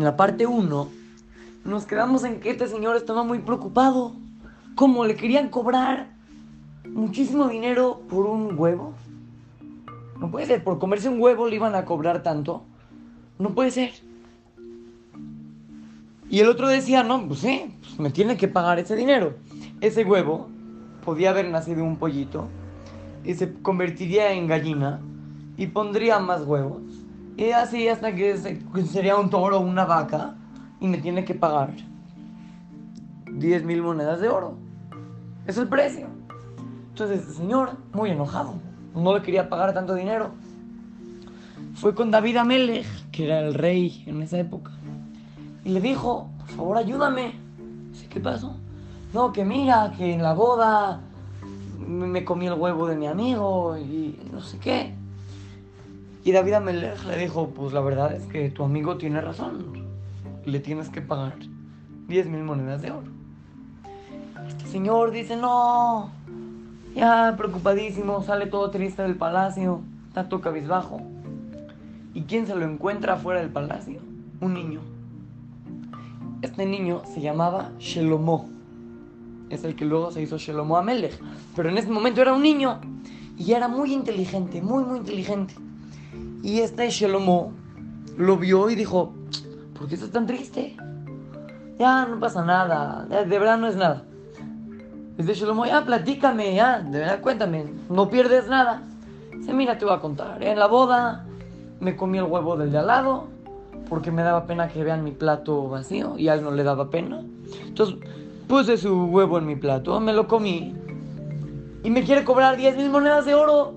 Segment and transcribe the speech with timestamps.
[0.00, 0.88] en la parte 1,
[1.66, 4.14] nos quedamos en que este señor estaba muy preocupado.
[4.74, 6.14] Como le querían cobrar
[6.88, 8.94] muchísimo dinero por un huevo.
[10.18, 12.62] No puede ser, por comerse un huevo le iban a cobrar tanto.
[13.38, 13.90] No puede ser.
[16.30, 19.34] Y el otro decía, no, pues sí, pues me tiene que pagar ese dinero.
[19.82, 20.48] Ese huevo
[21.04, 22.48] podía haber nacido un pollito
[23.22, 25.02] y se convertiría en gallina
[25.58, 26.99] y pondría más huevos.
[27.40, 28.36] Y así hasta que
[28.84, 30.34] sería un toro o una vaca
[30.78, 31.72] y me tiene que pagar
[33.32, 34.58] 10 mil monedas de oro.
[35.46, 36.08] Es el precio.
[36.90, 38.56] Entonces el señor, muy enojado,
[38.94, 40.32] no le quería pagar tanto dinero.
[41.76, 44.72] Fue con David Amelech, que era el rey en esa época,
[45.64, 47.36] y le dijo, por favor ayúdame.
[48.10, 48.54] ¿Qué pasó?
[49.14, 51.00] No, que mira, que en la boda
[51.78, 54.99] me comí el huevo de mi amigo y no sé qué.
[56.22, 59.88] Y David Amelech le dijo, pues la verdad es que tu amigo tiene razón.
[60.44, 61.34] Le tienes que pagar
[62.08, 63.10] 10 mil monedas de oro.
[64.46, 66.10] Este señor dice, no,
[66.94, 71.00] ya preocupadísimo, sale todo triste del palacio, está todo cabizbajo.
[72.12, 74.00] ¿Y quién se lo encuentra afuera del palacio?
[74.40, 74.80] Un niño.
[76.42, 78.50] Este niño se llamaba Shelomo.
[79.48, 81.18] Es el que luego se hizo Shelomo Amelech.
[81.54, 82.80] Pero en ese momento era un niño.
[83.38, 85.54] Y era muy inteligente, muy, muy inteligente.
[86.42, 87.52] Y este Shelomo
[88.16, 89.12] lo vio y dijo,
[89.78, 90.76] ¿por qué estás tan triste?
[91.78, 93.06] Ya, no pasa nada.
[93.08, 94.04] de verdad no es nada.
[95.16, 97.66] Dice Shelomo, ya, platícame, ya, de verdad cuéntame.
[97.88, 98.82] No pierdes nada.
[99.36, 100.42] Dice, mira, te voy a contar.
[100.42, 101.26] En la boda
[101.80, 103.28] me comí el huevo del de al lado
[103.90, 106.90] porque me daba pena que vean mi plato vacío y a él no le daba
[106.90, 107.22] pena.
[107.66, 107.96] Entonces
[108.46, 110.74] puse su huevo en mi plato, me lo comí
[111.82, 113.74] y me quiere cobrar 10 mil monedas de oro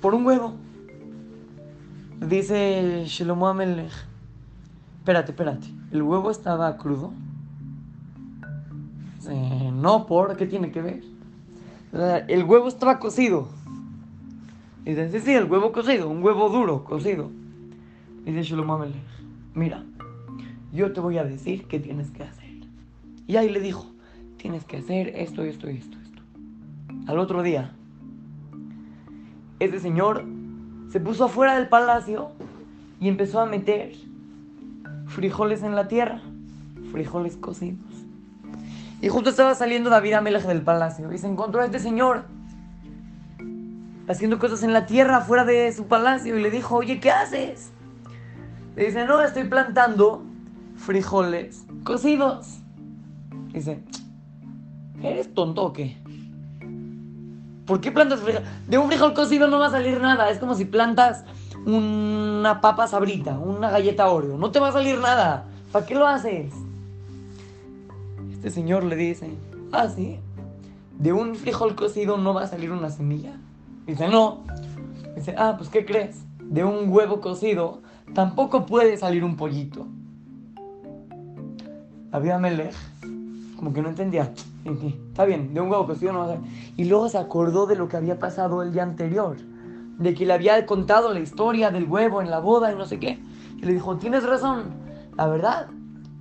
[0.00, 0.54] por un huevo.
[2.28, 3.90] Dice Shelomo Amelech,
[4.98, 7.12] espérate, espérate, ¿el huevo estaba crudo?
[9.72, 11.02] no, ¿por qué tiene que ver?
[12.28, 13.48] El huevo estaba cocido.
[14.84, 17.30] Dice, sí, sí, el huevo cocido, un huevo duro, cocido.
[18.24, 19.02] Dice Shlomo Amelech,
[19.54, 19.84] mira,
[20.72, 22.52] yo te voy a decir qué tienes que hacer.
[23.26, 23.86] Y ahí le dijo,
[24.36, 26.22] tienes que hacer esto, esto, esto, esto.
[27.08, 27.74] Al otro día,
[29.58, 30.24] ese señor
[30.92, 32.32] se puso afuera del palacio
[33.00, 33.94] y empezó a meter
[35.06, 36.20] frijoles en la tierra,
[36.90, 37.80] frijoles cocidos.
[39.00, 42.26] Y justo estaba saliendo David Amelech del palacio y se encontró a este señor
[44.06, 47.70] haciendo cosas en la tierra fuera de su palacio y le dijo, oye, ¿qué haces?
[48.76, 50.22] Le dice, no, estoy plantando
[50.76, 52.58] frijoles cocidos.
[53.54, 53.82] Dice,
[55.02, 56.01] ¿eres tonto o qué?
[57.66, 58.48] ¿Por qué plantas frijoles?
[58.66, 60.30] De un frijol cocido no va a salir nada.
[60.30, 61.24] Es como si plantas
[61.64, 64.36] una papa sabrita, una galleta Oreo.
[64.36, 65.44] No te va a salir nada.
[65.70, 66.52] ¿Para qué lo haces?
[68.32, 69.30] Este señor le dice,
[69.70, 70.18] ah, sí.
[70.98, 73.36] De un frijol cocido no va a salir una semilla.
[73.86, 74.40] Dice, no.
[75.14, 76.24] Dice, ah, pues ¿qué crees?
[76.40, 77.80] De un huevo cocido
[78.14, 79.86] tampoco puede salir un pollito.
[82.10, 82.74] Había Melech,
[83.62, 84.34] como que no entendía.
[85.08, 86.72] Está bien, de un huevo cocido no va a salir.
[86.76, 89.36] Y luego se acordó de lo que había pasado el día anterior.
[89.98, 92.98] De que le había contado la historia del huevo en la boda y no sé
[92.98, 93.20] qué.
[93.58, 94.64] Y le dijo, tienes razón.
[95.16, 95.68] La verdad,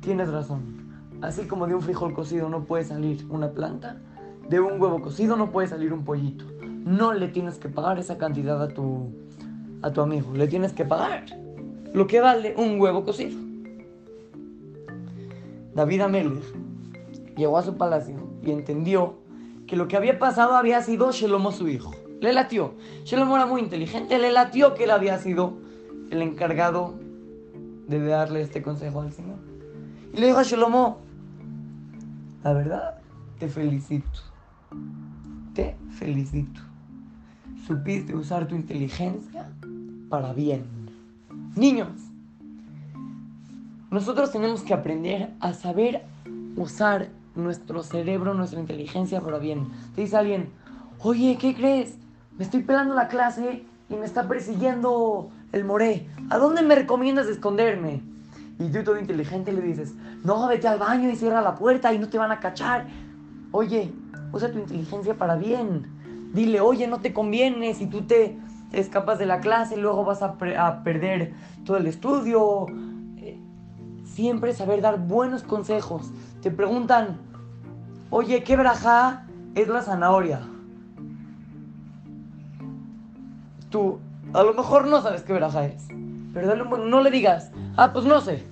[0.00, 0.92] tienes razón.
[1.22, 3.96] Así como de un frijol cocido no puede salir una planta,
[4.50, 6.44] de un huevo cocido no puede salir un pollito
[6.84, 9.12] no le tienes que pagar esa cantidad a tu,
[9.82, 11.26] a tu amigo, le tienes que pagar
[11.92, 13.38] lo que vale un huevo cocido.
[15.74, 16.69] David Amelech
[17.40, 19.18] llegó a su palacio y entendió
[19.66, 21.92] que lo que había pasado había sido Shelomo su hijo.
[22.20, 22.74] Le latió.
[23.04, 25.54] Shelomo era muy inteligente, le latió que él había sido
[26.10, 26.94] el encargado
[27.88, 29.38] de darle este consejo al Señor.
[30.12, 30.98] Y le dijo a Shelomo,
[32.44, 33.00] la verdad,
[33.38, 34.20] te felicito.
[35.54, 36.60] Te felicito
[37.70, 39.48] supiste usar tu inteligencia
[40.08, 40.64] para bien.
[41.54, 41.92] Niños,
[43.92, 46.04] nosotros tenemos que aprender a saber
[46.56, 49.68] usar nuestro cerebro, nuestra inteligencia para bien.
[49.94, 50.50] Te dice alguien,
[51.00, 51.96] oye, ¿qué crees?
[52.36, 56.08] Me estoy pelando la clase y me está persiguiendo el moré.
[56.30, 58.02] ¿A dónde me recomiendas esconderme?
[58.58, 61.98] Y tú todo inteligente le dices, no, vete al baño y cierra la puerta y
[61.98, 62.86] no te van a cachar.
[63.52, 63.90] Oye,
[64.32, 65.86] usa tu inteligencia para bien.
[66.34, 68.38] Dile, oye, no te conviene si tú te
[68.72, 70.36] escapas de la clase, luego vas a,
[70.84, 71.32] perder
[71.64, 72.66] todo el estudio.
[74.20, 76.10] Siempre saber dar buenos consejos.
[76.42, 77.16] Te preguntan,
[78.10, 80.42] oye, ¿qué braja es la zanahoria?
[83.70, 83.98] Tú,
[84.34, 85.88] a lo mejor no sabes qué braja es.
[86.34, 88.44] Pero dale un no le digas, ah, pues no sé.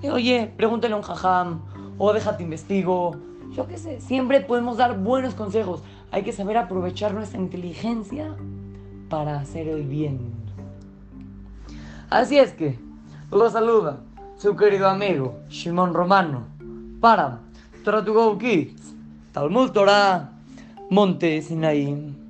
[0.00, 1.60] Y, Oye, pregúntale a un jajam,
[1.98, 3.14] o déjate investigo.
[3.50, 5.82] Yo qué sé, siempre podemos dar buenos consejos.
[6.10, 8.34] Hay que saber aprovechar nuestra inteligencia
[9.10, 10.32] para hacer el bien.
[12.08, 12.78] Así es que,
[13.30, 14.00] lo saluda
[14.42, 16.48] su querido amigo Shimon Romano
[17.00, 17.38] para
[17.84, 18.02] Torah
[19.32, 20.32] Talmud Torah,
[20.90, 22.21] Monte Sinaí.